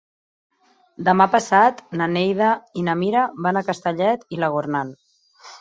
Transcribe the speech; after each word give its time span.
Demà 1.09 1.27
passat 1.35 1.83
na 2.01 2.07
Neida 2.15 2.49
i 2.83 2.87
na 2.89 2.97
Mira 3.05 3.29
van 3.49 3.63
a 3.63 3.67
Castellet 3.71 4.29
i 4.39 4.41
la 4.45 4.51
Gornal. 4.57 4.99